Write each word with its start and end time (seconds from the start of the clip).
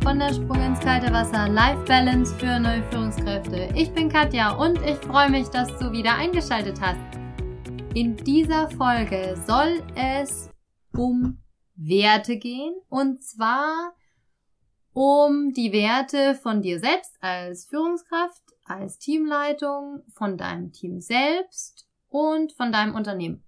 Von 0.00 0.18
der 0.18 0.32
Sprung 0.32 0.60
ins 0.60 0.80
kalte 0.80 1.12
Wasser 1.12 1.48
Life 1.48 1.84
Balance 1.84 2.34
für 2.36 2.58
neue 2.58 2.82
Führungskräfte. 2.90 3.68
Ich 3.76 3.92
bin 3.92 4.08
Katja 4.08 4.52
und 4.52 4.80
ich 4.82 4.96
freue 4.96 5.30
mich, 5.30 5.48
dass 5.48 5.68
du 5.78 5.92
wieder 5.92 6.14
eingeschaltet 6.14 6.80
hast. 6.80 6.98
In 7.94 8.16
dieser 8.16 8.70
Folge 8.70 9.36
soll 9.46 9.82
es 9.94 10.50
um 10.96 11.38
Werte 11.76 12.36
gehen 12.38 12.74
und 12.88 13.22
zwar 13.22 13.92
um 14.92 15.52
die 15.52 15.72
Werte 15.72 16.34
von 16.36 16.62
dir 16.62 16.80
selbst 16.80 17.16
als 17.20 17.66
Führungskraft, 17.66 18.42
als 18.64 18.98
Teamleitung, 18.98 20.02
von 20.14 20.36
deinem 20.36 20.72
Team 20.72 21.00
selbst 21.00 21.86
und 22.08 22.52
von 22.54 22.72
deinem 22.72 22.94
Unternehmen. 22.94 23.44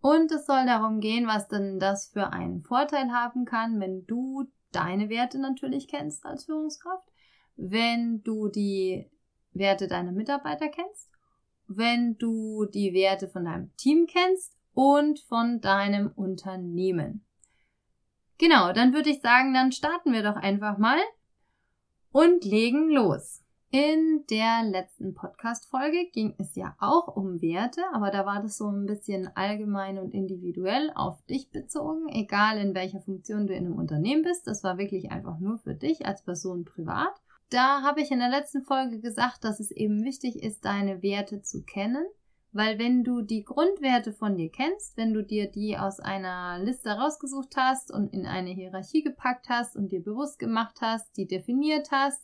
Und 0.00 0.32
es 0.32 0.46
soll 0.46 0.66
darum 0.66 1.00
gehen, 1.00 1.26
was 1.26 1.48
denn 1.48 1.78
das 1.78 2.08
für 2.12 2.32
einen 2.32 2.62
Vorteil 2.62 3.12
haben 3.12 3.44
kann, 3.44 3.80
wenn 3.80 4.06
du 4.06 4.44
deine 4.74 5.08
Werte 5.08 5.38
natürlich 5.38 5.88
kennst 5.88 6.24
als 6.26 6.44
Führungskraft, 6.44 7.08
wenn 7.56 8.22
du 8.22 8.48
die 8.48 9.08
Werte 9.52 9.86
deiner 9.86 10.12
Mitarbeiter 10.12 10.68
kennst, 10.68 11.10
wenn 11.68 12.18
du 12.18 12.66
die 12.66 12.92
Werte 12.92 13.28
von 13.28 13.44
deinem 13.44 13.74
Team 13.76 14.06
kennst 14.06 14.56
und 14.74 15.20
von 15.20 15.60
deinem 15.60 16.10
Unternehmen. 16.14 17.24
Genau, 18.38 18.72
dann 18.72 18.92
würde 18.92 19.10
ich 19.10 19.20
sagen, 19.20 19.54
dann 19.54 19.70
starten 19.70 20.12
wir 20.12 20.22
doch 20.22 20.36
einfach 20.36 20.78
mal 20.78 20.98
und 22.10 22.44
legen 22.44 22.90
los. 22.90 23.43
In 23.74 24.24
der 24.30 24.62
letzten 24.62 25.14
Podcast-Folge 25.14 26.08
ging 26.12 26.36
es 26.38 26.54
ja 26.54 26.76
auch 26.78 27.16
um 27.16 27.42
Werte, 27.42 27.82
aber 27.92 28.12
da 28.12 28.24
war 28.24 28.40
das 28.40 28.56
so 28.56 28.68
ein 28.68 28.86
bisschen 28.86 29.28
allgemein 29.34 29.98
und 29.98 30.14
individuell 30.14 30.92
auf 30.94 31.20
dich 31.22 31.50
bezogen, 31.50 32.08
egal 32.08 32.58
in 32.58 32.76
welcher 32.76 33.00
Funktion 33.00 33.48
du 33.48 33.52
in 33.52 33.66
einem 33.66 33.74
Unternehmen 33.76 34.22
bist. 34.22 34.46
Das 34.46 34.62
war 34.62 34.78
wirklich 34.78 35.10
einfach 35.10 35.40
nur 35.40 35.58
für 35.58 35.74
dich 35.74 36.06
als 36.06 36.22
Person 36.22 36.64
privat. 36.64 37.20
Da 37.50 37.82
habe 37.82 38.00
ich 38.00 38.12
in 38.12 38.20
der 38.20 38.30
letzten 38.30 38.62
Folge 38.62 39.00
gesagt, 39.00 39.42
dass 39.42 39.58
es 39.58 39.72
eben 39.72 40.04
wichtig 40.04 40.40
ist, 40.40 40.64
deine 40.64 41.02
Werte 41.02 41.42
zu 41.42 41.64
kennen, 41.64 42.06
weil 42.52 42.78
wenn 42.78 43.02
du 43.02 43.22
die 43.22 43.42
Grundwerte 43.42 44.12
von 44.12 44.36
dir 44.36 44.52
kennst, 44.52 44.96
wenn 44.96 45.12
du 45.12 45.24
dir 45.24 45.50
die 45.50 45.76
aus 45.76 45.98
einer 45.98 46.60
Liste 46.60 46.90
rausgesucht 46.90 47.56
hast 47.56 47.90
und 47.90 48.14
in 48.14 48.24
eine 48.24 48.50
Hierarchie 48.50 49.02
gepackt 49.02 49.48
hast 49.48 49.74
und 49.74 49.90
dir 49.90 50.00
bewusst 50.00 50.38
gemacht 50.38 50.76
hast, 50.80 51.16
die 51.16 51.26
definiert 51.26 51.90
hast, 51.90 52.22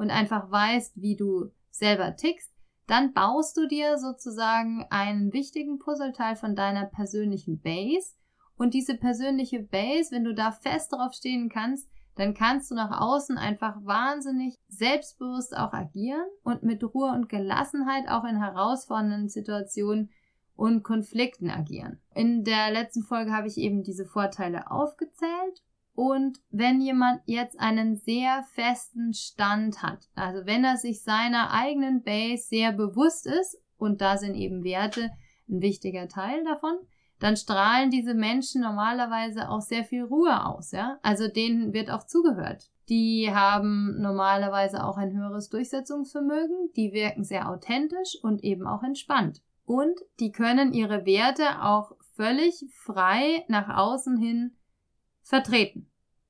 und 0.00 0.10
einfach 0.10 0.50
weißt, 0.50 0.94
wie 0.96 1.14
du 1.14 1.50
selber 1.68 2.16
tickst, 2.16 2.50
dann 2.86 3.12
baust 3.12 3.54
du 3.58 3.68
dir 3.68 3.98
sozusagen 3.98 4.86
einen 4.88 5.34
wichtigen 5.34 5.78
Puzzleteil 5.78 6.36
von 6.36 6.56
deiner 6.56 6.86
persönlichen 6.86 7.60
Base. 7.60 8.14
Und 8.56 8.72
diese 8.72 8.96
persönliche 8.96 9.60
Base, 9.60 10.10
wenn 10.10 10.24
du 10.24 10.34
da 10.34 10.52
fest 10.52 10.94
drauf 10.94 11.12
stehen 11.12 11.50
kannst, 11.50 11.86
dann 12.16 12.32
kannst 12.32 12.70
du 12.70 12.74
nach 12.74 12.98
außen 12.98 13.36
einfach 13.36 13.76
wahnsinnig 13.84 14.56
selbstbewusst 14.68 15.54
auch 15.54 15.74
agieren 15.74 16.26
und 16.44 16.62
mit 16.62 16.82
Ruhe 16.82 17.12
und 17.12 17.28
Gelassenheit 17.28 18.08
auch 18.08 18.24
in 18.24 18.38
herausfordernden 18.38 19.28
Situationen 19.28 20.10
und 20.56 20.82
Konflikten 20.82 21.50
agieren. 21.50 22.00
In 22.14 22.42
der 22.44 22.70
letzten 22.72 23.02
Folge 23.02 23.32
habe 23.32 23.48
ich 23.48 23.58
eben 23.58 23.82
diese 23.82 24.06
Vorteile 24.06 24.70
aufgezählt 24.70 25.62
und 25.94 26.38
wenn 26.50 26.80
jemand 26.80 27.20
jetzt 27.26 27.58
einen 27.60 27.96
sehr 27.96 28.44
festen 28.54 29.12
Stand 29.12 29.82
hat, 29.82 30.08
also 30.14 30.46
wenn 30.46 30.64
er 30.64 30.76
sich 30.76 31.02
seiner 31.02 31.50
eigenen 31.52 32.02
Base 32.02 32.44
sehr 32.48 32.72
bewusst 32.72 33.26
ist, 33.26 33.60
und 33.76 34.00
da 34.00 34.16
sind 34.16 34.34
eben 34.34 34.62
Werte 34.62 35.10
ein 35.48 35.60
wichtiger 35.62 36.08
Teil 36.08 36.44
davon, 36.44 36.76
dann 37.18 37.36
strahlen 37.36 37.90
diese 37.90 38.14
Menschen 38.14 38.62
normalerweise 38.62 39.50
auch 39.50 39.60
sehr 39.60 39.84
viel 39.84 40.04
Ruhe 40.04 40.46
aus, 40.46 40.72
ja. 40.72 40.98
Also 41.02 41.28
denen 41.28 41.72
wird 41.72 41.90
auch 41.90 42.04
zugehört. 42.04 42.70
Die 42.88 43.30
haben 43.32 44.00
normalerweise 44.00 44.84
auch 44.84 44.96
ein 44.96 45.12
höheres 45.16 45.48
Durchsetzungsvermögen, 45.48 46.70
die 46.76 46.92
wirken 46.92 47.24
sehr 47.24 47.48
authentisch 47.48 48.18
und 48.22 48.42
eben 48.42 48.66
auch 48.66 48.82
entspannt. 48.82 49.42
Und 49.64 50.00
die 50.18 50.32
können 50.32 50.72
ihre 50.72 51.04
Werte 51.04 51.62
auch 51.62 51.92
völlig 52.16 52.64
frei 52.74 53.44
nach 53.48 53.76
außen 53.76 54.16
hin 54.16 54.56
vertreten. 55.30 55.86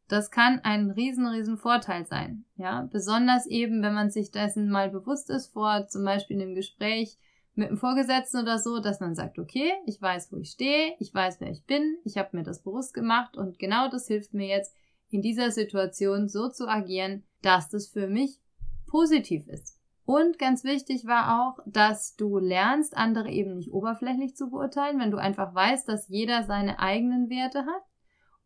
Das 0.08 0.30
kann 0.30 0.60
ein 0.62 0.90
riesen, 0.90 1.26
riesen 1.26 1.56
Vorteil 1.56 2.04
sein. 2.06 2.44
Ja, 2.56 2.88
besonders 2.92 3.46
eben, 3.46 3.82
wenn 3.82 3.94
man 3.94 4.10
sich 4.10 4.30
dessen 4.30 4.68
mal 4.68 4.90
bewusst 4.90 5.30
ist, 5.30 5.52
vor 5.52 5.86
zum 5.88 6.04
Beispiel 6.04 6.36
in 6.36 6.42
einem 6.42 6.54
Gespräch 6.54 7.16
mit 7.54 7.68
einem 7.68 7.78
Vorgesetzten 7.78 8.42
oder 8.42 8.58
so, 8.58 8.78
dass 8.78 9.00
man 9.00 9.14
sagt, 9.14 9.38
okay, 9.38 9.72
ich 9.86 10.00
weiß, 10.00 10.30
wo 10.30 10.36
ich 10.36 10.50
stehe, 10.50 10.94
ich 10.98 11.14
weiß, 11.14 11.40
wer 11.40 11.50
ich 11.50 11.64
bin, 11.64 11.96
ich 12.04 12.18
habe 12.18 12.36
mir 12.36 12.42
das 12.42 12.62
bewusst 12.62 12.92
gemacht 12.92 13.36
und 13.36 13.58
genau 13.58 13.88
das 13.88 14.06
hilft 14.06 14.34
mir 14.34 14.46
jetzt, 14.46 14.76
in 15.08 15.22
dieser 15.22 15.50
Situation 15.50 16.28
so 16.28 16.48
zu 16.48 16.68
agieren, 16.68 17.24
dass 17.42 17.68
das 17.68 17.88
für 17.88 18.06
mich 18.06 18.40
positiv 18.86 19.48
ist. 19.48 19.76
Und 20.04 20.38
ganz 20.38 20.62
wichtig 20.62 21.04
war 21.06 21.40
auch, 21.40 21.58
dass 21.66 22.14
du 22.16 22.38
lernst, 22.38 22.96
andere 22.96 23.30
eben 23.30 23.56
nicht 23.56 23.72
oberflächlich 23.72 24.36
zu 24.36 24.50
beurteilen, 24.50 25.00
wenn 25.00 25.10
du 25.10 25.16
einfach 25.16 25.54
weißt, 25.54 25.88
dass 25.88 26.08
jeder 26.08 26.44
seine 26.44 26.78
eigenen 26.78 27.28
Werte 27.28 27.60
hat 27.60 27.89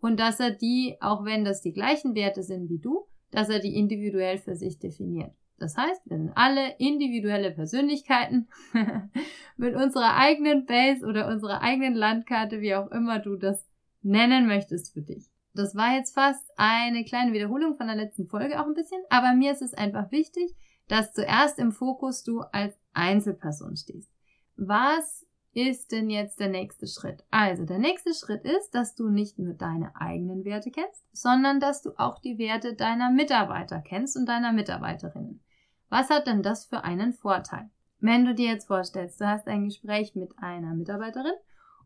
und 0.05 0.21
dass 0.21 0.39
er 0.39 0.51
die, 0.51 0.99
auch 1.01 1.25
wenn 1.25 1.47
das 1.47 1.63
die 1.63 1.73
gleichen 1.73 2.15
Werte 2.15 2.43
sind 2.43 2.69
wie 2.69 2.79
du, 2.79 3.07
dass 3.31 3.49
er 3.49 3.59
die 3.59 3.75
individuell 3.75 4.37
für 4.37 4.55
sich 4.55 4.79
definiert. 4.79 5.33
Das 5.59 5.79
heißt, 5.79 6.03
wir 6.05 6.19
sind 6.19 6.33
alle 6.35 6.75
individuelle 6.77 7.53
Persönlichkeiten 7.53 8.47
mit 9.57 9.75
unserer 9.75 10.15
eigenen 10.19 10.67
Base 10.67 11.07
oder 11.07 11.27
unserer 11.29 11.63
eigenen 11.63 11.95
Landkarte, 11.95 12.61
wie 12.61 12.75
auch 12.75 12.91
immer 12.91 13.19
du 13.19 13.37
das 13.37 13.67
nennen 14.03 14.47
möchtest 14.47 14.93
für 14.93 15.01
dich. 15.01 15.31
Das 15.55 15.75
war 15.75 15.97
jetzt 15.97 16.13
fast 16.13 16.51
eine 16.59 17.03
kleine 17.07 17.33
Wiederholung 17.33 17.75
von 17.75 17.87
der 17.87 17.97
letzten 17.97 18.27
Folge 18.27 18.61
auch 18.61 18.67
ein 18.67 18.75
bisschen, 18.75 19.01
aber 19.09 19.33
mir 19.33 19.53
ist 19.53 19.63
es 19.63 19.73
einfach 19.73 20.13
wichtig, 20.13 20.55
dass 20.87 21.15
zuerst 21.15 21.59
im 21.59 21.73
Fokus 21.73 22.25
du 22.25 22.41
als 22.53 22.79
Einzelperson 22.93 23.75
stehst. 23.79 24.13
Was 24.57 25.25
ist 25.55 25.93
denn 25.93 26.11
jetzt 26.11 26.41
der 26.41 26.49
nächste 26.49 26.87
Schritt? 26.87 27.25
Also, 27.31 27.65
der 27.65 27.79
nächste 27.79 28.13
Schritt 28.13 28.45
ist, 28.45 28.75
dass 28.75 28.95
du 28.95 29.09
nicht 29.09 29.39
nur 29.39 29.55
deine 29.55 29.95
eigenen 29.97 30.45
Werte 30.45 30.71
kennst, 30.71 31.05
sondern 31.13 31.61
dass 31.61 31.83
du 31.83 31.93
auch 31.97 32.19
die 32.19 32.39
Werte 32.39 32.75
deiner 32.75 33.11
Mitarbeiter 33.11 33.81
kennst 33.81 34.17
und 34.17 34.27
deiner 34.27 34.53
Mitarbeiterinnen. 34.53 35.43
Was 35.89 36.11
hat 36.11 36.27
denn 36.27 36.43
das 36.43 36.67
für 36.67 36.83
einen 36.83 37.13
Vorteil? 37.13 37.71
Wenn 38.01 38.25
du 38.25 38.35
dir 38.35 38.51
jetzt 38.51 38.67
vorstellst, 38.67 39.21
du 39.21 39.27
hast 39.27 39.49
ein 39.49 39.65
Gespräch 39.65 40.15
mit 40.15 40.33
einer 40.39 40.75
Mitarbeiterin 40.75 41.35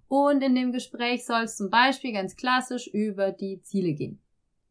und 0.08 0.42
in 0.42 0.54
dem 0.54 0.72
Gespräch 0.72 1.26
soll 1.26 1.42
es 1.42 1.56
zum 1.56 1.70
Beispiel 1.70 2.12
ganz 2.12 2.34
klassisch 2.34 2.88
über 2.88 3.30
die 3.30 3.60
Ziele 3.62 3.92
gehen, 3.92 4.20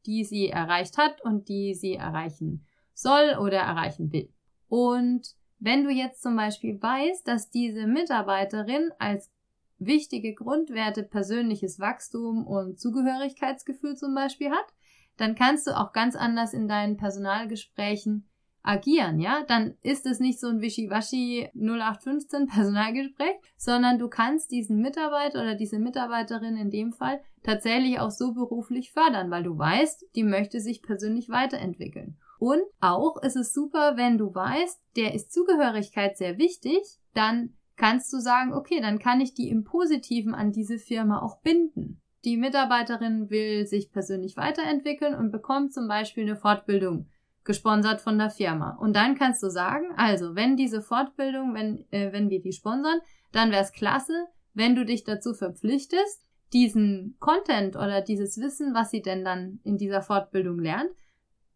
die 0.06 0.24
sie 0.24 0.50
erreicht 0.50 0.98
hat 0.98 1.24
und 1.24 1.48
die 1.48 1.76
sie 1.76 1.94
erreichen 1.94 2.66
soll 2.94 3.38
oder 3.40 3.60
erreichen 3.60 4.12
will. 4.12 4.34
Und 4.68 5.36
wenn 5.60 5.84
du 5.84 5.90
jetzt 5.90 6.22
zum 6.22 6.36
Beispiel 6.36 6.82
weißt, 6.82 7.28
dass 7.28 7.50
diese 7.50 7.88
Mitarbeiterin 7.88 8.92
als 9.00 9.32
wichtige 9.80 10.34
Grundwerte 10.34 11.04
persönliches 11.04 11.80
Wachstum 11.80 12.46
und 12.46 12.80
Zugehörigkeitsgefühl 12.80 13.96
zum 13.96 14.16
Beispiel 14.16 14.50
hat, 14.50 14.74
dann 15.18 15.36
kannst 15.36 15.68
du 15.68 15.78
auch 15.78 15.94
ganz 15.94 16.16
anders 16.16 16.54
in 16.54 16.68
deinen 16.68 16.98
Personalgesprächen 16.98 18.28
agieren, 18.68 19.20
ja? 19.20 19.44
Dann 19.48 19.76
ist 19.82 20.06
es 20.06 20.20
nicht 20.20 20.40
so 20.40 20.48
ein 20.48 20.62
Wischiwaschi 20.62 21.50
0815 21.56 22.48
Personalgespräch, 22.48 23.36
sondern 23.56 23.98
du 23.98 24.10
kannst 24.10 24.52
diesen 24.52 24.82
Mitarbeiter 24.82 25.42
oder 25.42 25.56
diese 25.56 25.80
Mitarbeiterin 25.80 26.58
in 26.58 26.70
dem 26.70 26.92
Fall 26.92 27.22
tatsächlich 27.44 28.00
auch 28.00 28.12
so 28.12 28.34
beruflich 28.34 28.92
fördern, 28.92 29.32
weil 29.32 29.44
du 29.44 29.58
weißt, 29.58 30.08
die 30.16 30.24
möchte 30.24 30.60
sich 30.60 30.82
persönlich 30.82 31.30
weiterentwickeln. 31.30 32.18
Und 32.40 32.62
auch 32.80 33.22
ist 33.22 33.36
es 33.36 33.54
super, 33.54 33.98
wenn 33.98 34.18
du 34.18 34.34
weißt, 34.34 34.80
der 34.96 35.14
ist 35.14 35.32
Zugehörigkeit 35.32 36.18
sehr 36.18 36.38
wichtig, 36.38 36.82
dann 37.14 37.54
kannst 37.76 38.12
du 38.12 38.20
sagen, 38.20 38.54
okay, 38.54 38.82
dann 38.82 39.00
kann 39.00 39.22
ich 39.22 39.34
die 39.34 39.50
im 39.50 39.64
Positiven 39.64 40.34
an 40.34 40.52
diese 40.52 40.80
Firma 40.80 41.22
auch 41.22 41.42
binden. 41.42 42.02
Die 42.26 42.38
Mitarbeiterin 42.38 43.30
will 43.30 43.66
sich 43.68 43.92
persönlich 43.92 44.36
weiterentwickeln 44.36 45.16
und 45.16 45.32
bekommt 45.32 45.74
zum 45.74 45.88
Beispiel 45.88 46.24
eine 46.24 46.36
Fortbildung 46.36 47.08
gesponsert 47.44 48.02
von 48.02 48.18
der 48.18 48.30
Firma. 48.30 48.78
Und 48.80 48.96
dann 48.96 49.16
kannst 49.16 49.42
du 49.42 49.50
sagen, 49.50 49.86
also 49.96 50.36
wenn 50.36 50.58
diese 50.58 50.82
Fortbildung, 50.82 51.54
wenn, 51.54 51.86
äh, 51.92 52.12
wenn 52.12 52.30
wir 52.30 52.42
die 52.42 52.52
sponsern, 52.52 53.00
dann 53.32 53.52
wäre 53.52 53.64
es 53.64 53.72
klasse, 53.72 54.28
wenn 54.54 54.76
du 54.76 54.86
dich 54.86 55.04
dazu 55.04 55.34
verpflichtest, 55.34 56.26
diesen 56.54 57.16
Content 57.20 57.76
oder 57.76 58.02
dieses 58.02 58.40
Wissen, 58.40 58.74
was 58.74 58.92
sie 58.92 59.02
denn 59.02 59.24
dann 59.24 59.60
in 59.64 59.78
dieser 59.78 60.02
Fortbildung 60.02 60.60
lernt, 60.60 60.90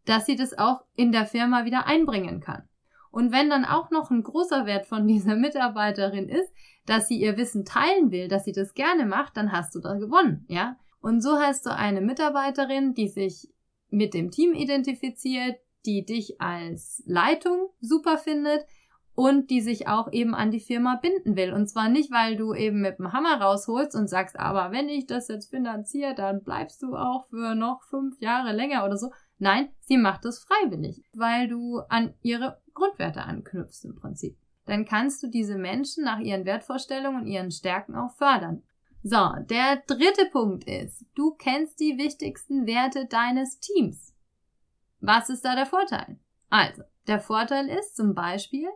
dass 0.04 0.26
sie 0.26 0.36
das 0.36 0.56
auch 0.56 0.84
in 0.94 1.12
der 1.12 1.26
Firma 1.26 1.64
wieder 1.64 1.86
einbringen 1.86 2.40
kann. 2.40 2.68
Und 3.10 3.30
wenn 3.30 3.50
dann 3.50 3.64
auch 3.64 3.90
noch 3.90 4.10
ein 4.10 4.22
großer 4.22 4.66
Wert 4.66 4.86
von 4.86 5.06
dieser 5.08 5.36
Mitarbeiterin 5.36 6.28
ist, 6.28 6.52
dass 6.86 7.08
sie 7.08 7.20
ihr 7.20 7.36
Wissen 7.36 7.64
teilen 7.64 8.10
will, 8.10 8.28
dass 8.28 8.44
sie 8.44 8.52
das 8.52 8.74
gerne 8.74 9.06
macht, 9.06 9.36
dann 9.36 9.52
hast 9.52 9.74
du 9.74 9.80
da 9.80 9.94
gewonnen, 9.94 10.44
ja? 10.48 10.76
Und 11.00 11.20
so 11.20 11.38
hast 11.38 11.66
du 11.66 11.74
eine 11.74 12.00
Mitarbeiterin, 12.00 12.94
die 12.94 13.08
sich 13.08 13.48
mit 13.90 14.14
dem 14.14 14.30
Team 14.30 14.54
identifiziert, 14.54 15.56
die 15.84 16.04
dich 16.04 16.40
als 16.40 17.02
Leitung 17.06 17.68
super 17.80 18.18
findet 18.18 18.64
und 19.14 19.50
die 19.50 19.60
sich 19.60 19.88
auch 19.88 20.10
eben 20.12 20.34
an 20.34 20.50
die 20.50 20.60
Firma 20.60 20.96
binden 20.96 21.36
will. 21.36 21.52
Und 21.52 21.68
zwar 21.68 21.88
nicht, 21.88 22.10
weil 22.10 22.36
du 22.36 22.54
eben 22.54 22.80
mit 22.80 22.98
dem 22.98 23.12
Hammer 23.12 23.40
rausholst 23.40 23.94
und 23.94 24.08
sagst, 24.08 24.38
aber 24.38 24.72
wenn 24.72 24.88
ich 24.88 25.06
das 25.06 25.28
jetzt 25.28 25.50
finanziere, 25.50 26.14
dann 26.14 26.42
bleibst 26.42 26.82
du 26.82 26.94
auch 26.94 27.26
für 27.26 27.54
noch 27.54 27.82
fünf 27.82 28.20
Jahre 28.20 28.52
länger 28.52 28.84
oder 28.84 28.96
so. 28.96 29.10
Nein, 29.42 29.70
sie 29.80 29.96
macht 29.96 30.24
es 30.24 30.38
freiwillig, 30.38 31.02
weil 31.14 31.48
du 31.48 31.80
an 31.88 32.14
ihre 32.22 32.62
Grundwerte 32.74 33.22
anknüpfst 33.22 33.84
im 33.84 33.96
Prinzip. 33.96 34.38
Dann 34.66 34.84
kannst 34.84 35.20
du 35.20 35.26
diese 35.26 35.56
Menschen 35.56 36.04
nach 36.04 36.20
ihren 36.20 36.44
Wertvorstellungen 36.44 37.22
und 37.22 37.26
ihren 37.26 37.50
Stärken 37.50 37.96
auch 37.96 38.12
fördern. 38.12 38.62
So, 39.02 39.30
der 39.50 39.82
dritte 39.88 40.26
Punkt 40.30 40.62
ist, 40.62 41.04
du 41.16 41.32
kennst 41.32 41.80
die 41.80 41.98
wichtigsten 41.98 42.68
Werte 42.68 43.06
deines 43.06 43.58
Teams. 43.58 44.14
Was 45.00 45.28
ist 45.28 45.44
da 45.44 45.56
der 45.56 45.66
Vorteil? 45.66 46.20
Also, 46.48 46.84
der 47.08 47.18
Vorteil 47.18 47.68
ist 47.68 47.96
zum 47.96 48.14
Beispiel, 48.14 48.68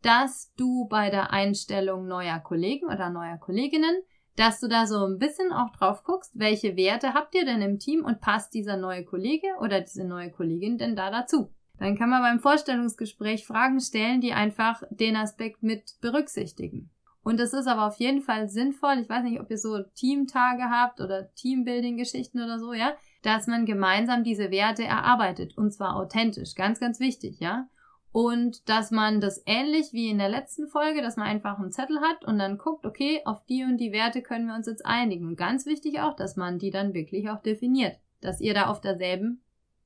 dass 0.00 0.50
du 0.56 0.86
bei 0.88 1.10
der 1.10 1.30
Einstellung 1.30 2.06
neuer 2.06 2.38
Kollegen 2.38 2.86
oder 2.86 3.10
neuer 3.10 3.36
Kolleginnen, 3.36 4.00
dass 4.36 4.60
du 4.60 4.68
da 4.68 4.86
so 4.86 5.04
ein 5.06 5.18
bisschen 5.18 5.52
auch 5.52 5.70
drauf 5.70 6.04
guckst, 6.04 6.32
welche 6.34 6.76
Werte 6.76 7.14
habt 7.14 7.34
ihr 7.34 7.44
denn 7.44 7.62
im 7.62 7.78
Team 7.78 8.04
und 8.04 8.20
passt 8.20 8.54
dieser 8.54 8.76
neue 8.76 9.04
Kollege 9.04 9.48
oder 9.60 9.80
diese 9.80 10.04
neue 10.04 10.30
Kollegin 10.30 10.78
denn 10.78 10.94
da 10.94 11.10
dazu? 11.10 11.52
Dann 11.78 11.96
kann 11.96 12.10
man 12.10 12.22
beim 12.22 12.40
Vorstellungsgespräch 12.40 13.46
Fragen 13.46 13.80
stellen, 13.80 14.20
die 14.20 14.32
einfach 14.32 14.82
den 14.90 15.16
Aspekt 15.16 15.62
mit 15.62 15.96
berücksichtigen. 16.00 16.90
Und 17.22 17.40
es 17.40 17.52
ist 17.52 17.66
aber 17.66 17.86
auf 17.86 17.96
jeden 17.96 18.22
Fall 18.22 18.48
sinnvoll, 18.48 18.98
ich 19.00 19.08
weiß 19.08 19.24
nicht, 19.24 19.40
ob 19.40 19.50
ihr 19.50 19.58
so 19.58 19.82
Teamtage 19.96 20.70
habt 20.70 21.00
oder 21.00 21.34
Teambuilding-Geschichten 21.34 22.40
oder 22.40 22.60
so, 22.60 22.72
ja, 22.72 22.92
dass 23.22 23.48
man 23.48 23.66
gemeinsam 23.66 24.22
diese 24.22 24.52
Werte 24.52 24.84
erarbeitet 24.84 25.58
und 25.58 25.72
zwar 25.72 25.96
authentisch. 25.96 26.54
Ganz, 26.54 26.78
ganz 26.78 27.00
wichtig, 27.00 27.40
ja. 27.40 27.68
Und 28.16 28.70
dass 28.70 28.90
man 28.90 29.20
das 29.20 29.42
ähnlich 29.44 29.92
wie 29.92 30.08
in 30.08 30.16
der 30.16 30.30
letzten 30.30 30.68
Folge, 30.68 31.02
dass 31.02 31.18
man 31.18 31.26
einfach 31.26 31.58
einen 31.58 31.70
Zettel 31.70 32.00
hat 32.00 32.24
und 32.24 32.38
dann 32.38 32.56
guckt, 32.56 32.86
okay, 32.86 33.20
auf 33.26 33.44
die 33.44 33.62
und 33.62 33.76
die 33.76 33.92
Werte 33.92 34.22
können 34.22 34.46
wir 34.46 34.54
uns 34.54 34.66
jetzt 34.66 34.86
einigen. 34.86 35.36
Ganz 35.36 35.66
wichtig 35.66 36.00
auch, 36.00 36.16
dass 36.16 36.34
man 36.34 36.58
die 36.58 36.70
dann 36.70 36.94
wirklich 36.94 37.28
auch 37.28 37.42
definiert. 37.42 37.98
Dass 38.22 38.40
ihr 38.40 38.54
da 38.54 38.68
auf 38.68 38.80
derselben 38.80 39.42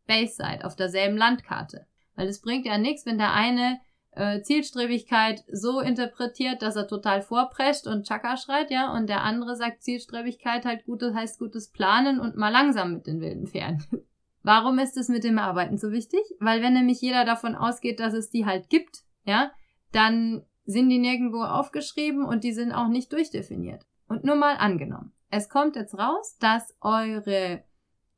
Base 0.07 0.37
seid, 0.37 0.65
auf 0.65 0.77
derselben 0.77 1.17
Landkarte. 1.17 1.89
Weil 2.15 2.29
es 2.29 2.41
bringt 2.41 2.67
ja 2.67 2.79
nichts, 2.79 3.05
wenn 3.05 3.19
der 3.19 3.33
eine 3.33 3.81
äh, 4.13 4.41
Zielstrebigkeit 4.43 5.43
so 5.51 5.81
interpretiert, 5.81 6.63
dass 6.63 6.77
er 6.77 6.87
total 6.87 7.23
vorprescht 7.23 7.89
und 7.89 8.07
Chaka 8.07 8.37
schreit, 8.37 8.71
ja, 8.71 8.93
und 8.93 9.09
der 9.09 9.25
andere 9.25 9.57
sagt 9.57 9.83
Zielstrebigkeit 9.83 10.65
halt 10.65 10.85
gutes 10.85 11.15
heißt 11.15 11.41
gutes 11.41 11.73
Planen 11.73 12.21
und 12.21 12.37
mal 12.37 12.51
langsam 12.51 12.93
mit 12.93 13.09
den 13.09 13.21
wilden 13.21 13.49
Pferden. 13.49 13.85
Warum 14.43 14.79
ist 14.79 14.97
es 14.97 15.09
mit 15.09 15.25
dem 15.25 15.39
Arbeiten 15.39 15.79
so 15.79 15.91
wichtig? 15.91 16.21
Weil 16.39 16.63
wenn 16.63 16.73
nämlich 16.73 17.01
jeder 17.01 17.25
davon 17.25 17.55
ausgeht, 17.55 18.01
dass 18.01 18.15
es 18.15 18.31
die 18.31 18.47
halt 18.47 18.69
gibt, 18.71 19.03
ja, 19.25 19.51
dann 19.93 20.45
sind 20.65 20.89
die 20.89 20.99
nirgendwo 20.99 21.43
aufgeschrieben 21.43 22.25
und 22.25 22.45
die 22.45 22.53
sind 22.53 22.73
auch 22.73 22.89
nicht 22.89 23.13
durchdefiniert. 23.13 23.85
Und 24.09 24.25
nur 24.25 24.37
mal 24.37 24.57
angenommen. 24.57 25.13
Es 25.31 25.49
kommt 25.49 25.77
jetzt 25.77 25.95
raus, 25.95 26.37
dass 26.41 26.77
eure 26.81 27.63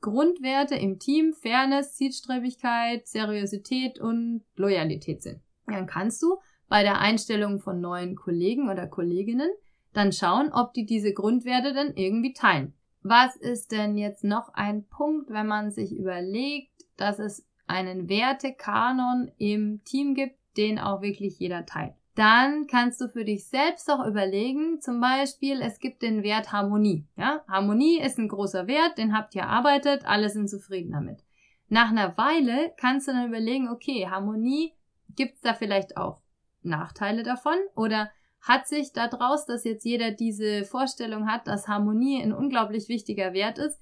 Grundwerte 0.01 0.75
im 0.75 0.99
Team 0.99 1.35
Fairness, 1.35 1.95
Zielstrebigkeit, 1.95 3.07
Seriosität 3.07 4.01
und 4.01 4.45
Loyalität 4.57 5.23
sind 5.23 5.43
dann 5.67 5.87
kannst 5.87 6.23
du 6.23 6.37
bei 6.69 6.83
der 6.83 7.01
Einstellung 7.01 7.61
von 7.61 7.81
neuen 7.81 8.17
Kollegen 8.17 8.69
oder 8.71 8.87
Kolleginnen 8.87 9.51
dann 9.93 10.13
schauen, 10.13 10.51
ob 10.53 10.73
die 10.73 10.87
diese 10.87 11.13
Grundwerte 11.13 11.75
dann 11.75 11.95
irgendwie 11.95 12.33
teilen. 12.33 12.75
Was 13.03 13.37
ist 13.37 13.73
denn 13.73 13.97
jetzt 13.97 14.25
noch 14.25 14.55
ein 14.55 14.85
Punkt, 14.87 15.31
wenn 15.31 15.47
man 15.47 15.71
sich 15.71 15.93
überlegt, 15.97 16.71
dass 16.97 17.19
es 17.19 17.47
einen 17.67 18.09
Wertekanon 18.09 19.33
im 19.39 19.83
Team 19.85 20.15
gibt, 20.15 20.37
den 20.57 20.79
auch 20.79 21.03
wirklich 21.03 21.39
jeder 21.39 21.67
teilt? 21.67 21.95
Dann 22.15 22.67
kannst 22.67 23.01
du 23.01 23.09
für 23.09 23.25
dich 23.25 23.47
selbst 23.47 23.91
auch 23.91 24.05
überlegen, 24.07 24.81
zum 24.81 25.01
Beispiel, 25.01 25.63
es 25.63 25.79
gibt 25.79 26.03
den 26.03 26.23
Wert 26.23 26.53
Harmonie. 26.53 27.07
Ja? 27.17 27.43
Harmonie 27.49 28.01
ist 28.01 28.19
ein 28.19 28.29
großer 28.29 28.67
Wert, 28.67 28.99
den 28.99 29.17
habt 29.17 29.35
ihr 29.35 29.43
erarbeitet, 29.43 30.05
alle 30.05 30.29
sind 30.29 30.49
zufrieden 30.49 30.93
damit. 30.93 31.25
Nach 31.69 31.91
einer 31.91 32.19
Weile 32.19 32.73
kannst 32.77 33.09
du 33.09 33.13
dann 33.13 33.29
überlegen, 33.29 33.71
okay, 33.71 34.09
Harmonie 34.11 34.75
Gibt 35.15 35.37
es 35.37 35.41
da 35.43 35.55
vielleicht 35.55 35.97
auch 35.97 36.21
Nachteile 36.63 37.23
davon? 37.23 37.57
Oder 37.75 38.11
hat 38.43 38.67
sich 38.67 38.93
daraus, 38.93 39.47
dass 39.47 39.65
jetzt 39.65 39.85
jeder 39.85 40.11
diese 40.11 40.65
Vorstellung 40.65 41.29
hat, 41.31 41.47
dass 41.47 41.69
Harmonie 41.69 42.23
ein 42.23 42.33
unglaublich 42.33 42.89
wichtiger 42.89 43.33
Wert 43.33 43.59
ist, 43.59 43.81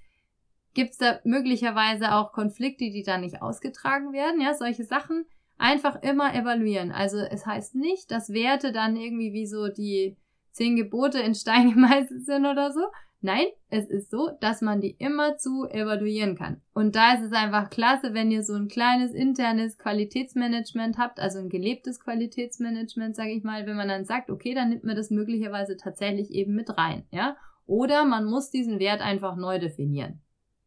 gibt 0.75 0.93
es 0.93 0.99
da 0.99 1.19
möglicherweise 1.25 2.15
auch 2.15 2.33
Konflikte, 2.33 2.91
die 2.91 3.03
da 3.03 3.19
nicht 3.19 3.43
ausgetragen 3.43 4.12
werden? 4.12 4.41
Ja, 4.41 4.55
solche 4.55 4.85
Sachen 4.85 5.25
einfach 5.59 6.03
immer 6.03 6.35
evaluieren. 6.35 6.93
Also 6.93 7.19
es 7.19 7.47
heißt 7.47 7.75
nicht, 7.75 8.11
dass 8.11 8.33
Werte 8.33 8.73
dann 8.73 8.97
irgendwie 8.97 9.33
wie 9.33 9.47
so 9.47 9.69
die 9.69 10.17
zehn 10.53 10.77
Gebote 10.77 11.19
in 11.21 11.35
Stein 11.35 11.71
gemeißelt 11.75 12.25
sind 12.25 12.47
oder 12.47 12.73
so, 12.73 12.83
Nein, 13.23 13.47
es 13.69 13.87
ist 13.91 14.11
so, 14.11 14.31
dass 14.41 14.63
man 14.63 14.81
die 14.81 14.97
immer 14.99 15.37
zu 15.37 15.67
evaluieren 15.69 16.37
kann. 16.37 16.63
Und 16.73 16.97
da 16.97 17.15
ist 17.15 17.23
es 17.23 17.33
einfach 17.33 17.69
klasse, 17.69 18.15
wenn 18.15 18.31
ihr 18.31 18.43
so 18.43 18.55
ein 18.55 18.69
kleines 18.69 19.13
internes 19.13 19.77
Qualitätsmanagement 19.77 20.97
habt, 20.97 21.21
also 21.21 21.39
ein 21.39 21.51
gelebtes 21.51 22.01
Qualitätsmanagement, 22.01 23.15
sage 23.15 23.33
ich 23.33 23.45
mal, 23.45 23.67
wenn 23.67 23.77
man 23.77 23.89
dann 23.89 24.07
sagt, 24.07 24.31
okay, 24.31 24.55
dann 24.55 24.71
nimmt 24.71 24.85
man 24.85 24.97
das 24.97 25.11
möglicherweise 25.11 25.77
tatsächlich 25.77 26.31
eben 26.31 26.55
mit 26.55 26.79
rein, 26.79 27.05
ja? 27.11 27.37
Oder 27.67 28.07
man 28.07 28.25
muss 28.25 28.51
diesen 28.51 28.79
Wert 28.79 29.03
einfach 29.03 29.37
neu 29.37 29.59
definieren. 29.59 30.23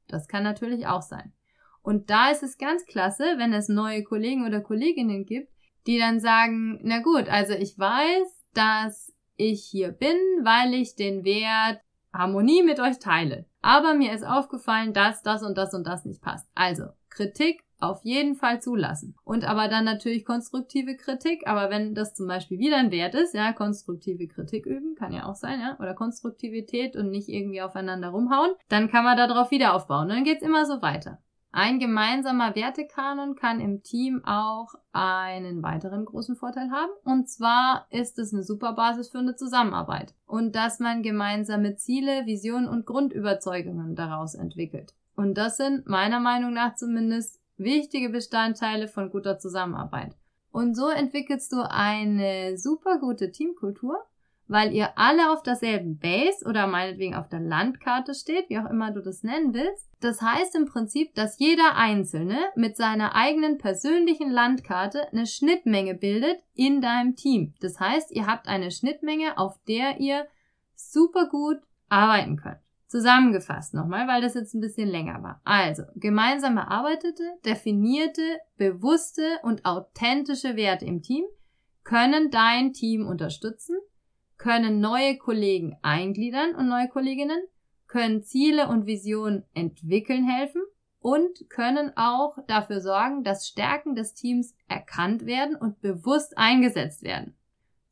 Das 0.08 0.28
kann 0.28 0.44
natürlich 0.44 0.86
auch 0.86 1.02
sein. 1.02 1.34
Und 1.82 2.12
da 2.12 2.30
ist 2.30 2.44
es 2.44 2.60
ganz 2.60 2.86
klasse, 2.86 3.24
wenn 3.38 3.52
es 3.52 3.68
neue 3.68 4.04
Kollegen 4.04 4.46
oder 4.46 4.62
Kolleginnen 4.62 5.26
gibt, 5.26 5.52
die 5.88 5.98
dann 5.98 6.20
sagen, 6.20 6.80
na 6.84 7.00
gut, 7.00 7.28
also 7.30 7.54
ich 7.54 7.78
weiß, 7.78 8.46
dass 8.54 9.12
ich 9.36 9.66
hier 9.66 9.92
bin, 9.92 10.16
weil 10.44 10.76
ich 10.76 10.96
den 10.96 11.26
Wert 11.26 11.82
Harmonie 12.13 12.63
mit 12.63 12.80
euch 12.80 13.00
teile. 13.00 13.45
Aber 13.62 13.94
mir 13.94 14.13
ist 14.13 14.25
aufgefallen, 14.25 14.94
dass 14.94 15.24
das 15.24 15.44
und 15.44 15.57
das 15.57 15.74
und 15.74 15.88
das 15.88 16.06
nicht 16.06 16.21
passt. 16.21 16.48
Also, 16.54 16.86
Kritik 17.10 17.63
auf 17.80 18.04
jeden 18.04 18.36
Fall 18.36 18.62
zulassen. 18.62 19.15
Und 19.24 19.44
aber 19.44 19.68
dann 19.68 19.83
natürlich 19.83 20.25
konstruktive 20.25 20.95
Kritik. 20.95 21.48
Aber 21.48 21.69
wenn 21.69 21.94
das 21.94 22.13
zum 22.13 22.27
Beispiel 22.27 22.57
wieder 22.57 22.77
ein 22.77 22.92
Wert 22.92 23.13
ist, 23.13 23.33
ja, 23.33 23.51
konstruktive 23.51 24.27
Kritik 24.27 24.65
üben, 24.65 24.95
kann 24.95 25.12
ja 25.12 25.25
auch 25.25 25.36
sein, 25.36 25.60
ja, 25.60 25.77
oder 25.80 25.94
Konstruktivität 25.94 26.95
und 26.95 27.10
nicht 27.10 27.30
irgendwie 27.30 27.62
aufeinander 27.62 28.10
rumhauen, 28.10 28.51
dann 28.69 28.89
kann 28.89 29.04
man 29.04 29.18
darauf 29.18 29.51
wieder 29.51 29.74
aufbauen. 29.74 30.04
Und 30.04 30.09
dann 30.09 30.24
geht's 30.24 30.44
immer 30.44 30.66
so 30.66 30.81
weiter. 30.81 31.19
Ein 31.56 31.78
gemeinsamer 31.78 32.56
Wertekanon 32.56 33.36
kann 33.36 33.60
im 33.60 33.84
Team 33.84 34.26
auch 34.26 34.74
einen 34.92 35.62
weiteren 35.62 36.04
großen 36.04 36.36
Vorteil 36.36 36.72
haben. 36.72 36.92
Und 37.04 37.30
zwar 37.30 37.86
ist 37.92 38.18
es 38.18 38.34
eine 38.34 38.42
super 38.42 38.74
Basis 38.74 39.10
für 39.10 39.19
eine 39.19 39.36
Zusammenarbeit. 39.36 40.16
Und 40.26 40.56
dass 40.56 40.80
man 40.80 41.04
gemeinsame 41.04 41.76
Ziele, 41.76 42.26
Visionen 42.26 42.68
und 42.68 42.88
Grundüberzeugungen 42.88 43.95
daraus 43.95 44.33
entwickelt. 44.33 44.95
Und 45.16 45.38
das 45.38 45.57
sind 45.57 45.88
meiner 45.88 46.19
Meinung 46.19 46.54
nach 46.54 46.74
zumindest 46.74 47.40
wichtige 47.57 48.10
Bestandteile 48.10 48.88
von 48.88 49.12
guter 49.12 49.38
Zusammenarbeit. 49.38 50.16
Und 50.52 50.74
so 50.76 50.90
entwickelst 50.90 51.52
du 51.52 51.62
eine 51.69 52.57
super 52.57 52.98
gute 52.98 53.31
Teamkultur 53.31 54.04
weil 54.47 54.73
ihr 54.73 54.97
alle 54.97 55.31
auf 55.31 55.42
derselben 55.42 55.97
Base 55.97 56.45
oder 56.45 56.68
meinetwegen 56.68 57.16
auf 57.16 57.30
der 57.30 57.40
Landkarte 57.40 58.14
steht, 58.14 58.50
wie 58.50 58.59
auch 58.59 58.69
immer 58.69 58.92
du 58.92 59.02
das 59.02 59.23
nennen 59.23 59.54
willst. 59.54 59.90
Das 60.00 60.21
heißt 60.21 60.56
im 60.56 60.66
Prinzip, 60.66 61.16
dass 61.16 61.40
jeder 61.40 61.76
Einzelne 61.76 62.38
mit 62.56 62.76
seiner 62.76 63.16
eigenen 63.16 63.57
persönlichen 63.57 64.30
Landkarte 64.30 65.12
eine 65.12 65.26
Schnittmenge 65.26 65.95
bildet 65.95 66.44
in 66.54 66.81
deinem 66.81 67.16
Team. 67.16 67.54
Das 67.62 67.80
heißt, 67.80 68.12
ihr 68.12 68.28
habt 68.28 68.47
eine 68.47 68.71
Schnittmenge, 68.71 69.38
auf 69.38 69.57
der 69.68 70.00
ihr 70.00 70.28
super 70.76 71.30
gut 71.30 71.57
arbeiten 71.88 72.38
könnt. 72.38 72.59
Zusammengefasst 72.88 73.73
nochmal, 73.73 74.07
weil 74.07 74.21
das 74.21 74.35
jetzt 74.35 74.54
ein 74.54 74.62
bisschen 74.62 74.88
länger 74.88 75.23
war. 75.23 75.42
Also, 75.45 75.81
gemeinsam 75.95 76.57
erarbeitete, 76.57 77.23
definierte, 77.44 78.21
bewusste 78.57 79.23
und 79.42 79.66
authentische 79.66 80.56
Werte 80.56 80.85
im 80.85 81.02
Team 81.02 81.23
können 81.83 82.30
dein 82.30 82.71
Team 82.71 83.07
unterstützen 83.07 83.78
können 84.44 84.81
neue 84.81 85.18
Kollegen 85.18 85.78
eingliedern 85.83 86.54
und 86.56 86.68
neue 86.68 86.90
Kolleginnen, 86.90 87.42
können 87.88 88.23
Ziele 88.23 88.68
und 88.68 88.85
Visionen 88.85 89.45
entwickeln 89.54 90.28
helfen 90.28 90.62
und 91.00 91.50
können 91.50 91.94
auch 91.95 92.35
dafür 92.47 92.81
sorgen, 92.81 93.23
dass 93.23 93.47
Stärken 93.47 93.95
des 93.95 94.14
Teams 94.14 94.54
erkannt 94.68 95.26
werden 95.26 95.56
und 95.56 95.80
bewusst 95.80 96.38
eingesetzt 96.38 97.04
werden. 97.04 97.38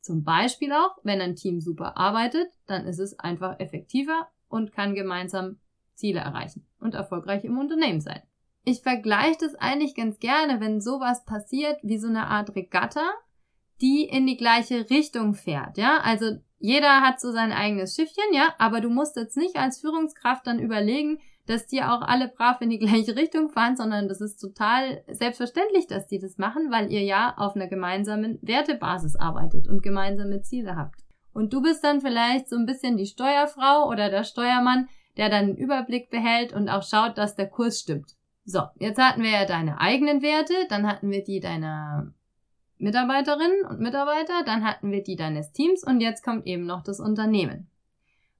Zum 0.02 0.24
Beispiel 0.24 0.74
auch, 0.74 0.98
wenn 1.04 1.22
ein 1.22 1.36
Team 1.36 1.62
super 1.62 1.96
arbeitet, 1.96 2.48
dann 2.66 2.84
ist 2.84 2.98
es 2.98 3.18
einfach 3.18 3.58
effektiver 3.58 4.28
und 4.50 4.72
kann 4.72 4.94
gemeinsam 4.94 5.58
Ziele 5.94 6.20
erreichen 6.20 6.66
und 6.80 6.92
erfolgreich 6.92 7.44
im 7.44 7.56
Unternehmen 7.56 8.02
sein. 8.02 8.20
Ich 8.64 8.82
vergleiche 8.82 9.38
das 9.40 9.54
eigentlich 9.54 9.94
ganz 9.94 10.18
gerne, 10.18 10.60
wenn 10.60 10.82
sowas 10.82 11.24
passiert 11.24 11.78
wie 11.82 11.96
so 11.96 12.08
eine 12.08 12.26
Art 12.26 12.54
Regatta, 12.54 13.10
die 13.80 14.04
in 14.04 14.26
die 14.26 14.36
gleiche 14.36 14.88
Richtung 14.90 15.34
fährt, 15.34 15.78
ja. 15.78 15.98
Also 16.02 16.36
jeder 16.58 17.00
hat 17.00 17.20
so 17.20 17.32
sein 17.32 17.52
eigenes 17.52 17.96
Schiffchen, 17.96 18.32
ja, 18.32 18.54
aber 18.58 18.80
du 18.80 18.88
musst 18.88 19.16
jetzt 19.16 19.36
nicht 19.36 19.56
als 19.56 19.80
Führungskraft 19.80 20.46
dann 20.46 20.60
überlegen, 20.60 21.18
dass 21.46 21.66
die 21.66 21.82
auch 21.82 22.02
alle 22.02 22.28
brav 22.28 22.60
in 22.60 22.70
die 22.70 22.78
gleiche 22.80 23.16
Richtung 23.16 23.48
fahren, 23.48 23.76
sondern 23.76 24.08
das 24.08 24.20
ist 24.20 24.36
total 24.36 25.02
selbstverständlich, 25.08 25.86
dass 25.86 26.06
die 26.06 26.20
das 26.20 26.38
machen, 26.38 26.70
weil 26.70 26.92
ihr 26.92 27.02
ja 27.02 27.34
auf 27.36 27.56
einer 27.56 27.66
gemeinsamen 27.66 28.38
Wertebasis 28.42 29.16
arbeitet 29.16 29.68
und 29.68 29.82
gemeinsame 29.82 30.42
Ziele 30.42 30.76
habt. 30.76 31.00
Und 31.32 31.52
du 31.52 31.62
bist 31.62 31.82
dann 31.82 32.00
vielleicht 32.00 32.48
so 32.48 32.56
ein 32.56 32.66
bisschen 32.66 32.96
die 32.96 33.06
Steuerfrau 33.06 33.88
oder 33.88 34.10
der 34.10 34.24
Steuermann, 34.24 34.88
der 35.16 35.30
dann 35.30 35.44
einen 35.44 35.56
Überblick 35.56 36.10
behält 36.10 36.52
und 36.52 36.68
auch 36.68 36.82
schaut, 36.82 37.18
dass 37.18 37.34
der 37.34 37.48
Kurs 37.48 37.80
stimmt. 37.80 38.12
So, 38.44 38.62
jetzt 38.78 39.00
hatten 39.00 39.22
wir 39.22 39.30
ja 39.30 39.46
deine 39.46 39.80
eigenen 39.80 40.22
Werte, 40.22 40.54
dann 40.68 40.86
hatten 40.86 41.10
wir 41.10 41.22
die 41.22 41.40
deiner 41.40 42.12
Mitarbeiterinnen 42.82 43.64
und 43.64 43.78
Mitarbeiter, 43.78 44.42
dann 44.44 44.64
hatten 44.64 44.90
wir 44.90 45.04
die 45.04 45.14
deines 45.14 45.52
Teams 45.52 45.84
und 45.84 46.00
jetzt 46.00 46.24
kommt 46.24 46.46
eben 46.46 46.66
noch 46.66 46.82
das 46.82 46.98
Unternehmen. 46.98 47.70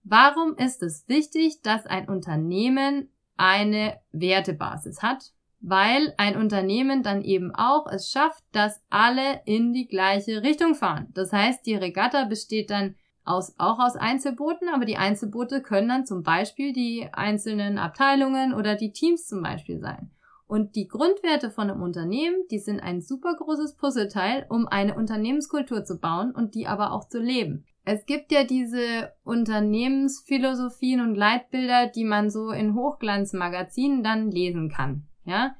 Warum 0.02 0.56
ist 0.56 0.82
es 0.82 1.08
wichtig, 1.08 1.62
dass 1.62 1.86
ein 1.86 2.08
Unternehmen 2.08 3.08
eine 3.36 4.00
Wertebasis 4.10 5.00
hat? 5.00 5.30
Weil 5.60 6.12
ein 6.16 6.36
Unternehmen 6.36 7.04
dann 7.04 7.22
eben 7.22 7.54
auch 7.54 7.86
es 7.86 8.10
schafft, 8.10 8.42
dass 8.50 8.82
alle 8.90 9.42
in 9.44 9.72
die 9.72 9.86
gleiche 9.86 10.42
Richtung 10.42 10.74
fahren. 10.74 11.06
Das 11.14 11.32
heißt, 11.32 11.64
die 11.64 11.76
Regatta 11.76 12.24
besteht 12.24 12.70
dann 12.70 12.96
aus, 13.24 13.54
auch 13.58 13.78
aus 13.78 13.94
Einzelbooten, 13.94 14.68
aber 14.68 14.86
die 14.86 14.96
Einzelboote 14.96 15.62
können 15.62 15.88
dann 15.88 16.04
zum 16.04 16.24
Beispiel 16.24 16.72
die 16.72 17.08
einzelnen 17.12 17.78
Abteilungen 17.78 18.54
oder 18.54 18.74
die 18.74 18.90
Teams 18.90 19.28
zum 19.28 19.40
Beispiel 19.40 19.78
sein. 19.78 20.10
Und 20.52 20.76
die 20.76 20.86
Grundwerte 20.86 21.50
von 21.50 21.70
einem 21.70 21.80
Unternehmen, 21.80 22.36
die 22.50 22.58
sind 22.58 22.80
ein 22.80 23.00
super 23.00 23.34
großes 23.38 23.74
Puzzleteil, 23.76 24.44
um 24.50 24.68
eine 24.68 24.94
Unternehmenskultur 24.94 25.82
zu 25.82 25.98
bauen 25.98 26.30
und 26.30 26.54
die 26.54 26.66
aber 26.66 26.92
auch 26.92 27.08
zu 27.08 27.20
leben. 27.20 27.64
Es 27.86 28.04
gibt 28.04 28.30
ja 28.32 28.44
diese 28.44 29.14
Unternehmensphilosophien 29.24 31.00
und 31.00 31.14
Leitbilder, 31.14 31.86
die 31.86 32.04
man 32.04 32.28
so 32.28 32.50
in 32.50 32.74
Hochglanzmagazinen 32.74 34.02
dann 34.04 34.30
lesen 34.30 34.68
kann. 34.68 35.08
Ja, 35.24 35.56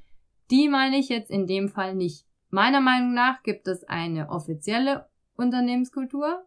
die 0.51 0.69
meine 0.69 0.99
ich 0.99 1.09
jetzt 1.09 1.31
in 1.31 1.47
dem 1.47 1.69
Fall 1.69 1.95
nicht. 1.95 2.27
Meiner 2.51 2.79
Meinung 2.79 3.15
nach 3.15 3.41
gibt 3.41 3.67
es 3.67 3.83
eine 3.85 4.29
offizielle 4.29 5.07
Unternehmenskultur 5.35 6.45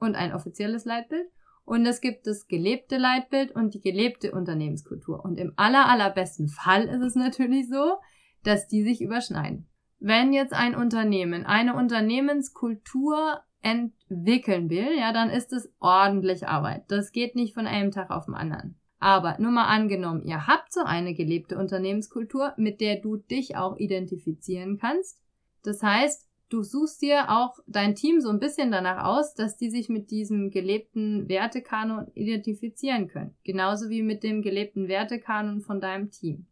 und 0.00 0.14
ein 0.14 0.32
offizielles 0.32 0.86
Leitbild 0.86 1.28
und 1.64 1.86
es 1.86 2.00
gibt 2.00 2.26
das 2.26 2.46
gelebte 2.46 2.98
Leitbild 2.98 3.52
und 3.52 3.74
die 3.74 3.80
gelebte 3.80 4.32
Unternehmenskultur. 4.32 5.24
Und 5.24 5.38
im 5.38 5.52
aller, 5.56 5.88
allerbesten 5.88 6.48
Fall 6.48 6.84
ist 6.84 7.02
es 7.02 7.14
natürlich 7.14 7.68
so, 7.68 7.96
dass 8.42 8.68
die 8.68 8.82
sich 8.82 9.00
überschneiden. 9.00 9.68
Wenn 9.98 10.32
jetzt 10.34 10.52
ein 10.52 10.74
Unternehmen 10.74 11.46
eine 11.46 11.74
Unternehmenskultur 11.74 13.40
entwickeln 13.62 14.68
will, 14.68 14.98
ja, 14.98 15.12
dann 15.12 15.30
ist 15.30 15.52
es 15.54 15.72
ordentlich 15.80 16.46
Arbeit. 16.46 16.84
Das 16.88 17.12
geht 17.12 17.34
nicht 17.34 17.54
von 17.54 17.66
einem 17.66 17.90
Tag 17.90 18.10
auf 18.10 18.26
den 18.26 18.34
anderen. 18.34 18.78
Aber 18.98 19.36
nur 19.38 19.50
mal 19.50 19.66
angenommen, 19.66 20.22
ihr 20.24 20.46
habt 20.46 20.72
so 20.72 20.82
eine 20.82 21.14
gelebte 21.14 21.58
Unternehmenskultur, 21.58 22.52
mit 22.56 22.80
der 22.80 23.00
du 23.00 23.16
dich 23.16 23.56
auch 23.56 23.76
identifizieren 23.78 24.78
kannst. 24.78 25.18
Das 25.62 25.82
heißt, 25.82 26.28
du 26.54 26.62
suchst 26.62 27.02
dir 27.02 27.30
auch 27.30 27.58
dein 27.66 27.96
Team 27.96 28.20
so 28.20 28.30
ein 28.30 28.38
bisschen 28.38 28.70
danach 28.70 29.04
aus, 29.04 29.34
dass 29.34 29.56
die 29.56 29.70
sich 29.70 29.88
mit 29.88 30.12
diesem 30.12 30.50
gelebten 30.50 31.28
Wertekanon 31.28 32.06
identifizieren 32.14 33.08
können. 33.08 33.34
Genauso 33.42 33.90
wie 33.90 34.02
mit 34.02 34.22
dem 34.22 34.40
gelebten 34.40 34.86
Wertekanon 34.86 35.62
von 35.62 35.80
deinem 35.80 36.12
Team. 36.12 36.46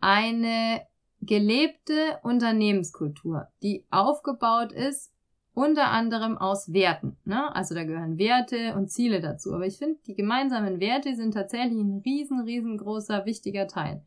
Eine 0.00 0.82
gelebte 1.20 2.18
Unternehmenskultur, 2.24 3.46
die 3.62 3.84
aufgebaut 3.90 4.72
ist 4.72 5.12
unter 5.54 5.92
anderem 5.92 6.36
aus 6.36 6.72
Werten. 6.72 7.16
Ne? 7.24 7.54
Also 7.54 7.76
da 7.76 7.84
gehören 7.84 8.18
Werte 8.18 8.74
und 8.74 8.90
Ziele 8.90 9.20
dazu. 9.20 9.54
Aber 9.54 9.66
ich 9.66 9.78
finde, 9.78 10.00
die 10.04 10.16
gemeinsamen 10.16 10.80
Werte 10.80 11.14
sind 11.14 11.32
tatsächlich 11.32 11.78
ein 11.78 12.02
riesen, 12.04 12.40
riesengroßer, 12.40 13.24
wichtiger 13.24 13.68
Teil. 13.68 14.02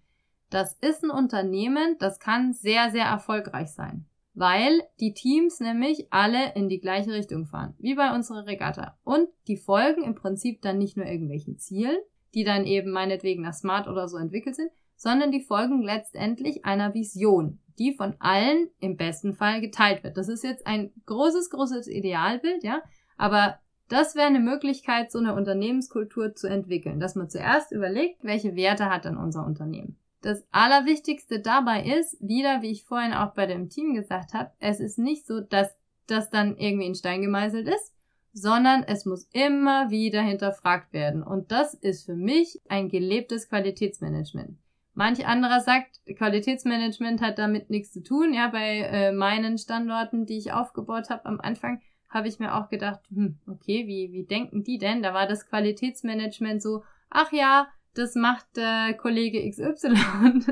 Das 0.49 0.73
ist 0.81 1.05
ein 1.05 1.09
Unternehmen, 1.09 1.95
das 1.99 2.19
kann 2.19 2.51
sehr, 2.51 2.91
sehr 2.91 3.05
erfolgreich 3.05 3.69
sein 3.69 4.05
weil 4.37 4.83
die 4.99 5.13
Teams 5.13 5.59
nämlich 5.59 6.13
alle 6.13 6.53
in 6.53 6.69
die 6.69 6.79
gleiche 6.79 7.11
Richtung 7.11 7.47
fahren, 7.47 7.73
wie 7.79 7.95
bei 7.95 8.13
unserer 8.13 8.45
Regatta. 8.45 8.95
Und 9.03 9.29
die 9.47 9.57
folgen 9.57 10.03
im 10.03 10.13
Prinzip 10.13 10.61
dann 10.61 10.77
nicht 10.77 10.95
nur 10.95 11.07
irgendwelchen 11.07 11.57
Zielen, 11.57 11.97
die 12.35 12.43
dann 12.43 12.65
eben 12.65 12.91
meinetwegen 12.91 13.41
nach 13.41 13.55
Smart 13.55 13.87
oder 13.87 14.07
so 14.07 14.17
entwickelt 14.17 14.55
sind, 14.55 14.69
sondern 14.95 15.31
die 15.31 15.41
folgen 15.41 15.81
letztendlich 15.81 16.65
einer 16.65 16.93
Vision, 16.93 17.59
die 17.79 17.95
von 17.95 18.13
allen 18.19 18.69
im 18.79 18.95
besten 18.95 19.33
Fall 19.33 19.59
geteilt 19.59 20.03
wird. 20.03 20.17
Das 20.17 20.29
ist 20.29 20.43
jetzt 20.43 20.67
ein 20.67 20.91
großes, 21.07 21.49
großes 21.49 21.87
Idealbild, 21.87 22.63
ja, 22.63 22.83
aber 23.17 23.57
das 23.89 24.13
wäre 24.13 24.27
eine 24.27 24.39
Möglichkeit, 24.39 25.11
so 25.11 25.17
eine 25.17 25.33
Unternehmenskultur 25.33 26.35
zu 26.35 26.45
entwickeln, 26.45 26.99
dass 26.99 27.15
man 27.15 27.27
zuerst 27.27 27.71
überlegt, 27.71 28.23
welche 28.23 28.55
Werte 28.55 28.91
hat 28.91 29.05
denn 29.05 29.17
unser 29.17 29.43
Unternehmen. 29.47 29.97
Das 30.21 30.45
Allerwichtigste 30.51 31.39
dabei 31.39 31.83
ist, 31.83 32.17
wieder 32.19 32.61
wie 32.61 32.71
ich 32.71 32.85
vorhin 32.85 33.13
auch 33.13 33.33
bei 33.33 33.45
dem 33.45 33.69
Team 33.69 33.93
gesagt 33.93 34.33
habe, 34.33 34.51
es 34.59 34.79
ist 34.79 34.97
nicht 34.97 35.27
so, 35.27 35.41
dass 35.41 35.75
das 36.07 36.29
dann 36.29 36.57
irgendwie 36.57 36.87
in 36.87 36.95
Stein 36.95 37.21
gemeißelt 37.21 37.67
ist, 37.67 37.93
sondern 38.33 38.83
es 38.83 39.05
muss 39.05 39.27
immer 39.33 39.89
wieder 39.89 40.21
hinterfragt 40.21 40.93
werden. 40.93 41.23
Und 41.23 41.51
das 41.51 41.73
ist 41.73 42.05
für 42.05 42.15
mich 42.15 42.61
ein 42.69 42.89
gelebtes 42.89 43.49
Qualitätsmanagement. 43.49 44.57
Manch 44.93 45.27
anderer 45.27 45.59
sagt, 45.59 46.01
Qualitätsmanagement 46.15 47.21
hat 47.21 47.37
damit 47.37 47.69
nichts 47.69 47.91
zu 47.91 48.01
tun. 48.01 48.33
Ja, 48.33 48.47
bei 48.47 48.79
äh, 48.79 49.11
meinen 49.11 49.57
Standorten, 49.57 50.25
die 50.25 50.39
ich 50.39 50.53
aufgebaut 50.53 51.11
habe 51.11 51.25
am 51.25 51.39
Anfang, 51.39 51.81
habe 52.09 52.27
ich 52.27 52.39
mir 52.39 52.55
auch 52.55 52.69
gedacht, 52.69 53.01
hm, 53.13 53.37
okay, 53.47 53.85
wie, 53.85 54.11
wie 54.11 54.25
denken 54.25 54.63
die 54.63 54.77
denn? 54.77 55.03
Da 55.03 55.13
war 55.13 55.27
das 55.27 55.47
Qualitätsmanagement 55.47 56.61
so, 56.61 56.83
ach 57.09 57.31
ja, 57.31 57.67
das 57.97 58.15
macht 58.15 58.45
der 58.55 58.93
Kollege 58.93 59.49
XY. 59.49 59.87
und 60.23 60.47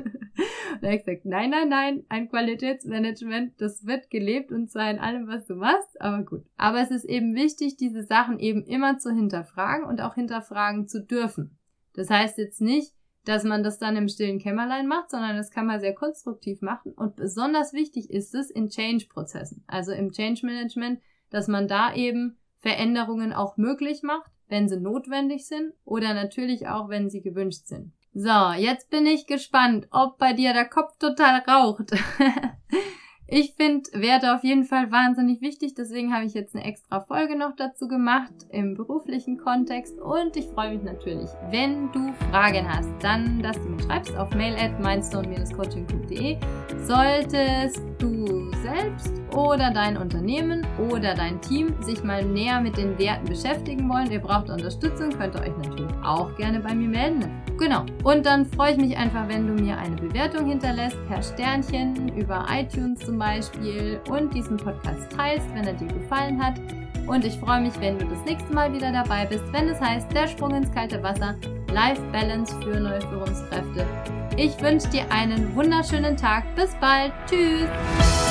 er 0.82 0.94
hat 0.94 1.06
gesagt, 1.06 1.26
nein, 1.26 1.52
nein, 1.52 1.70
nein, 1.70 2.06
ein 2.10 2.30
Qualitätsmanagement, 2.30 3.60
das 3.62 3.86
wird 3.86 4.10
gelebt 4.10 4.52
und 4.52 4.72
zwar 4.72 4.90
in 4.90 5.00
allem, 5.00 5.28
was 5.28 5.46
du 5.46 5.56
machst, 5.56 6.02
aber 6.02 6.24
gut. 6.24 6.44
Aber 6.58 6.82
es 6.82 6.92
ist 6.92 7.06
eben 7.06 7.36
wichtig, 7.36 7.78
diese 7.78 8.04
Sachen 8.04 8.40
eben 8.40 8.64
immer 8.64 8.98
zu 8.98 9.14
hinterfragen 9.14 9.86
und 9.86 10.02
auch 10.02 10.16
hinterfragen 10.16 10.88
zu 10.88 11.04
dürfen. 11.04 11.58
Das 11.94 12.10
heißt 12.10 12.38
jetzt 12.38 12.62
nicht, 12.62 12.94
dass 13.24 13.44
man 13.44 13.64
das 13.64 13.80
dann 13.80 13.96
im 13.96 14.08
stillen 14.08 14.40
Kämmerlein 14.40 14.88
macht, 14.88 15.10
sondern 15.10 15.36
das 15.36 15.50
kann 15.50 15.66
man 15.66 15.80
sehr 15.80 15.96
konstruktiv 15.96 16.62
machen 16.62 16.94
und 16.94 17.16
besonders 17.16 17.74
wichtig 17.74 18.12
ist 18.12 18.36
es 18.36 18.52
in 18.52 18.70
Change-Prozessen, 18.70 19.64
also 19.68 19.92
im 19.92 20.12
Change-Management, 20.12 21.02
dass 21.32 21.48
man 21.48 21.68
da 21.68 21.94
eben 21.96 22.38
Veränderungen 22.60 23.34
auch 23.34 23.58
möglich 23.58 24.04
macht 24.04 24.32
wenn 24.48 24.68
sie 24.68 24.80
notwendig 24.80 25.48
sind 25.48 25.74
oder 25.84 26.14
natürlich 26.14 26.68
auch, 26.68 26.90
wenn 26.90 27.10
sie 27.10 27.22
gewünscht 27.22 27.68
sind. 27.68 27.92
So, 28.14 28.54
jetzt 28.58 28.90
bin 28.90 29.06
ich 29.06 29.28
gespannt, 29.28 29.88
ob 29.92 30.18
bei 30.18 30.34
dir 30.34 30.54
der 30.54 30.70
Kopf 30.70 30.98
total 30.98 31.42
raucht. 31.42 31.92
Ich 33.28 33.56
finde 33.56 33.90
Werte 33.94 34.36
auf 34.36 34.44
jeden 34.44 34.66
Fall 34.66 34.92
wahnsinnig 34.92 35.42
wichtig, 35.42 35.74
deswegen 35.74 36.14
habe 36.14 36.26
ich 36.26 36.36
jetzt 36.36 36.56
eine 36.56 36.64
extra 36.64 37.02
Folge 37.02 37.36
noch 37.36 37.56
dazu 37.56 37.88
gemacht 37.88 38.32
im 38.52 38.76
beruflichen 38.76 39.40
Kontext 39.40 40.00
und 40.00 40.38
ich 40.38 40.46
freue 40.46 40.76
mich 40.76 40.84
natürlich, 40.84 41.30
wenn 41.50 41.92
du 41.92 42.14
Fragen 42.30 42.72
hast, 42.72 42.92
dann, 43.02 43.42
dass 43.42 43.58
du 43.58 43.64
mir 43.70 43.82
schreibst 43.82 44.16
auf 44.16 44.30
mail 44.36 44.56
at 44.56 44.80
mindstone-coaching.de. 44.80 46.38
Solltest 46.84 47.82
du 47.98 48.35
selbst 48.66 49.14
oder 49.36 49.72
dein 49.72 49.98
Unternehmen 49.98 50.66
oder 50.90 51.14
dein 51.14 51.40
Team 51.42 51.74
sich 51.82 52.04
mal 52.04 52.24
näher 52.24 52.62
mit 52.62 52.78
den 52.78 52.98
Werten 52.98 53.26
beschäftigen 53.26 53.88
wollen, 53.90 54.12
ihr 54.12 54.20
braucht 54.20 54.50
Unterstützung, 54.50 55.10
könnt 55.10 55.36
ihr 55.36 55.42
euch 55.42 55.58
natürlich 55.58 55.94
auch 56.04 56.36
gerne 56.36 56.60
bei 56.60 56.74
mir 56.74 56.90
melden. 56.90 57.32
Genau. 57.58 57.86
Und 58.04 58.26
dann 58.26 58.46
freue 58.46 58.72
ich 58.72 58.78
mich 58.78 58.98
einfach, 58.98 59.28
wenn 59.28 59.48
du 59.48 59.62
mir 59.62 59.78
eine 59.78 59.96
Bewertung 59.96 60.48
hinterlässt 60.48 60.98
per 61.08 61.22
Sternchen 61.22 62.10
über 62.18 62.46
iTunes 62.52 63.00
zum 63.00 63.18
Beispiel 63.18 64.00
und 64.10 64.34
diesen 64.34 64.58
Podcast 64.58 65.12
teilst, 65.16 65.48
wenn 65.54 65.66
er 65.66 65.74
dir 65.74 65.88
gefallen 65.88 66.44
hat. 66.44 66.60
Und 67.08 67.24
ich 67.24 67.38
freue 67.38 67.62
mich, 67.62 67.80
wenn 67.80 68.00
du 68.00 68.06
das 68.06 68.26
nächste 68.26 68.52
Mal 68.54 68.74
wieder 68.74 68.92
dabei 68.92 69.26
bist, 69.26 69.44
wenn 69.54 69.70
es 69.70 69.80
heißt 69.80 70.12
Der 70.12 70.28
Sprung 70.28 70.56
ins 70.56 70.72
kalte 70.72 71.02
Wasser, 71.04 71.36
Life 71.72 72.02
Balance 72.12 72.56
für 72.62 72.80
neue 72.80 73.02
Führungskräfte. 73.02 73.86
Ich 74.38 74.60
wünsche 74.62 74.90
dir 74.90 75.10
einen 75.12 75.56
wunderschönen 75.56 76.18
Tag. 76.18 76.44
Bis 76.56 76.76
bald. 76.76 77.14
Tschüss. 77.30 78.25